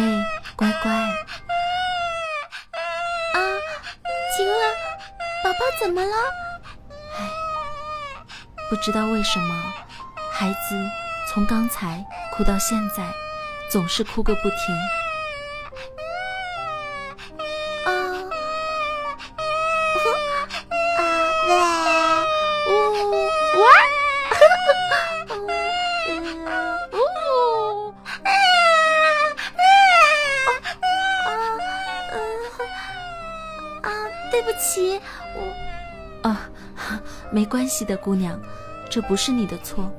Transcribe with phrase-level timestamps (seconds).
[0.00, 0.24] 贝，
[0.56, 0.90] 乖乖。
[0.90, 1.12] 啊，
[4.34, 4.62] 晴儿，
[5.44, 6.16] 宝宝怎么了？
[7.18, 7.28] 唉，
[8.70, 9.54] 不知道为什么，
[10.32, 10.90] 孩子
[11.28, 12.02] 从刚才
[12.32, 13.04] 哭到现在，
[13.70, 14.58] 总是哭个不停。
[37.40, 38.38] 没关系的，姑娘，
[38.90, 39.90] 这不是你的错。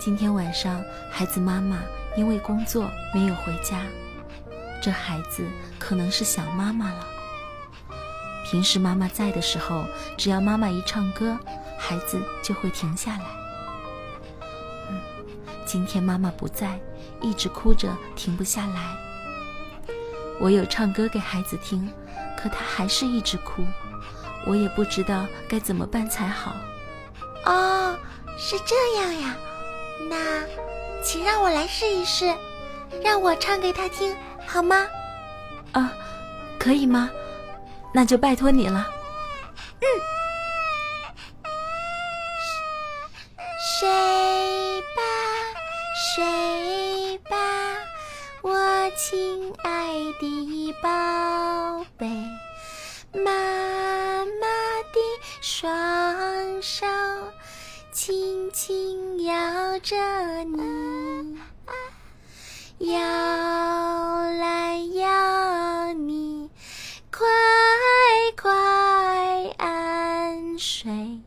[0.00, 1.82] 今天晚上孩子妈妈
[2.16, 3.82] 因为工作没有回家，
[4.80, 5.44] 这孩子
[5.78, 7.06] 可能是想妈妈了。
[8.42, 9.84] 平时妈妈在的时候，
[10.16, 11.38] 只要妈妈一唱歌，
[11.76, 13.24] 孩子就会停下来。
[14.88, 14.98] 嗯，
[15.66, 16.80] 今天妈妈不在，
[17.20, 18.96] 一直哭着停不下来。
[20.40, 21.86] 我有唱歌给孩子听。
[22.34, 23.64] 可他还是一直哭，
[24.46, 26.56] 我也不知道该怎么办才好。
[27.44, 27.96] 哦，
[28.38, 29.36] 是这样呀，
[30.08, 30.44] 那
[31.02, 32.34] 请让我来试一试，
[33.02, 34.16] 让我唱给他听
[34.46, 34.86] 好吗？
[35.72, 35.92] 啊，
[36.58, 37.10] 可以吗？
[37.92, 38.86] 那就拜托你了。
[39.80, 39.86] 嗯。
[43.80, 43.88] 睡
[44.96, 45.02] 吧，
[46.14, 47.36] 睡吧，
[48.42, 50.88] 我亲爱的宝
[58.00, 59.96] 轻轻摇着
[60.44, 61.36] 你，
[62.92, 62.96] 摇
[64.34, 66.48] 来摇你，
[67.10, 67.26] 快
[68.40, 68.54] 快
[69.56, 71.18] 安睡。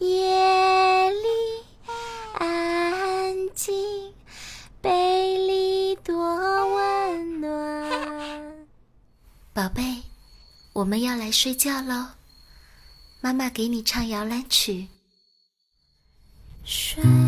[0.00, 1.28] 夜里
[2.34, 4.12] 安静，
[4.80, 6.16] 被里多
[6.74, 8.66] 温暖，
[9.52, 10.02] 宝贝。
[10.72, 12.08] 我们要来睡觉喽，
[13.20, 14.88] 妈妈给你唱摇篮曲。
[16.94, 17.21] 睡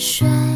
[0.00, 0.49] 睡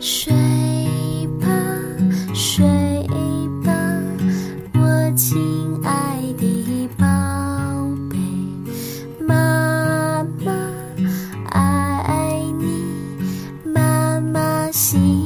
[0.00, 0.32] 睡
[1.38, 1.46] 吧
[2.32, 2.66] 睡
[3.62, 3.70] 吧
[4.72, 5.38] 我亲
[5.84, 7.04] 爱的宝
[8.08, 8.16] 贝
[9.22, 10.52] 妈妈
[11.50, 12.82] 爱你
[13.62, 15.19] 妈妈心